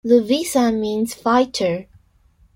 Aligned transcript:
Lovisa 0.03 0.71
means 0.71 1.13
fighter. 1.13 1.85